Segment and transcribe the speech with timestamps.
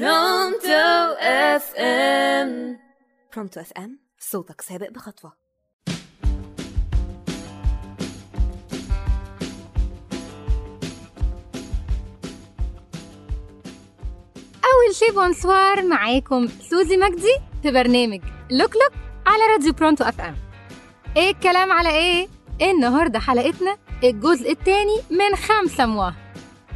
[0.00, 2.78] Pronto FM.
[3.34, 5.32] Pronto FM صوتك سابق بخطوة.
[14.64, 18.20] أول شي bonsoir معاكم سوزي مجدي في برنامج
[18.50, 18.92] Look Look
[19.26, 20.36] على راديو Pronto FM.
[21.16, 22.28] إيه الكلام على إيه؟
[22.62, 26.14] النهارده حلقتنا؟ الجزء الثاني من خمسة مواه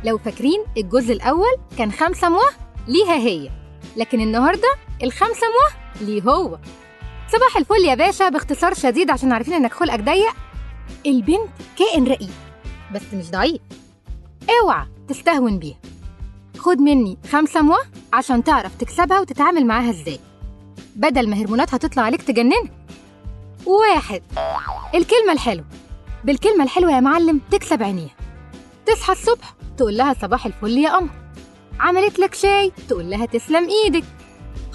[0.04, 3.50] لو فاكرين الجزء الأول كان خمسة مواه ليها هي.
[3.96, 4.68] لكن النهارده
[5.02, 6.58] الخمسة مواه ليه هو.
[7.32, 10.34] صباح الفل يا باشا باختصار شديد عشان عارفين إنك خلقك ضيق.
[11.06, 11.48] البنت
[11.78, 12.30] كائن رقيق
[12.94, 13.60] بس مش ضعيف.
[14.62, 15.76] اوعى تستهون بيها
[16.58, 20.20] خد مني خمسة مواه عشان تعرف تكسبها وتتعامل معاها إزاي.
[20.96, 22.72] بدل ما هرموناتها تطلع عليك تجننك
[23.66, 24.22] واحد
[24.94, 25.64] الكلمة الحلوة.
[26.24, 28.14] بالكلمة الحلوة يا معلم تكسب عينيها.
[28.86, 31.10] تصحى الصبح تقول لها صباح الفل يا قمر
[31.80, 34.04] عملت لك شاي تقول لها تسلم إيدك.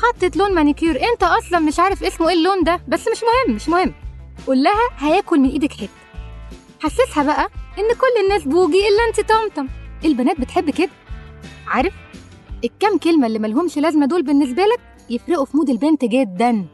[0.04, 3.70] حطت لون مانيكير أنت أصلا مش عارف اسمه إيه اللون ده بس مش مهم مش
[3.70, 3.94] مهم.
[4.48, 5.90] قول لها هياكل من إيدك حتة
[6.80, 9.68] حسسها بقى إن كل الناس بوجي إلا أنت طمطم.
[10.06, 10.90] البنات بتحب كده
[11.68, 11.94] عارف؟
[12.64, 14.80] الكام كلمة اللي ملهمش لازمة دول بالنسبة لك
[15.10, 16.66] يفرقوا في mood البنت جدا.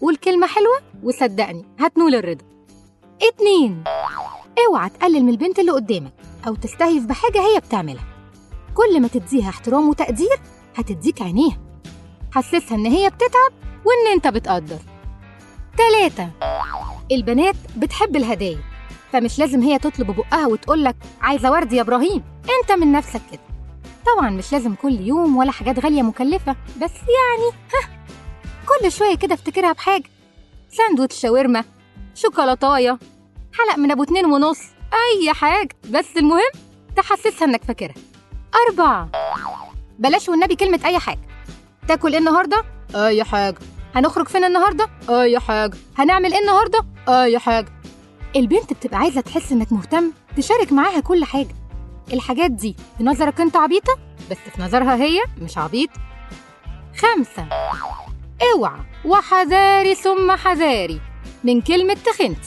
[0.00, 2.44] قول كلمة حلوة وصدقني هتنول الرضا.
[3.22, 3.84] اتنين
[4.68, 6.12] اوعى تقلل من البنت اللي قدامك
[6.46, 8.04] أو تستهيف بحاجة هي بتعملها.
[8.74, 10.40] كل ما تديها احترام وتقدير
[10.76, 11.58] هتديك عينيها.
[12.34, 13.52] حسسها إن هي بتتعب
[13.84, 14.78] وإن أنت بتقدر.
[15.78, 16.30] تلاتة
[17.12, 18.58] البنات بتحب الهدايا
[19.12, 22.22] فمش لازم هي تطلب بقها وتقولك عايزة ورد يا إبراهيم.
[22.60, 23.40] أنت من نفسك كده.
[24.06, 27.90] طبعا مش لازم كل يوم ولا حاجات غالية مكلفة بس يعني ها.
[28.66, 30.04] كل شوية كده افتكرها بحاجة.
[30.68, 31.64] ساندوتش شاورما
[32.14, 32.98] شوكولاتاية
[33.52, 34.60] حلق من أبو اتنين ونص
[34.92, 35.76] أي حاجة.
[35.90, 36.50] بس المهم
[36.96, 37.94] تحسسها إنك فاكرها.
[38.68, 39.08] أربعة.
[39.98, 41.18] بلاش والنبي كلمة أي حاجة.
[41.88, 43.58] تاكل إيه النهاردة؟ أي حاجة.
[43.94, 45.76] هنخرج فين النهاردة؟ أي حاجة.
[45.98, 47.72] هنعمل إيه النهاردة؟ أي حاجة.
[48.36, 51.54] البنت بتبقى عايزة تحس إنك مهتم تشارك معاها كل حاجة.
[52.12, 53.98] الحاجات دي في نظرك أنت عبيطة؟
[54.30, 55.90] بس في نظرها هي مش عبيط.
[56.98, 57.48] خمسة
[58.54, 61.00] اوعى وحذاري ثم حذاري
[61.44, 62.44] من كلمة تخنت.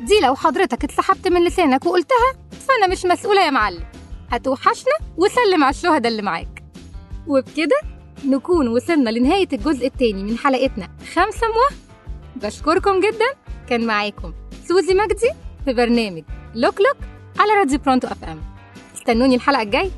[0.00, 2.32] دي لو حضرتك اتسحبت من لسانك وقلتها
[2.72, 3.84] فأنا مش مسؤولة يا معلم.
[4.30, 6.64] هتوحشنا وسلم على الشهداء اللي معاك.
[7.26, 7.76] وبكده
[8.26, 10.88] نكون وصلنا لنهاية الجزء التاني من حلقتنا.
[11.14, 11.70] خمسة مواه
[12.36, 13.26] بشكركم جدا.
[13.68, 14.32] كان معاكم
[14.68, 15.30] سوزي مجدي
[15.64, 16.22] في برنامج
[16.54, 16.96] Look Look
[17.38, 18.40] على راديو Pronto FM.
[18.96, 19.90] استنوني الحلقة الجاية.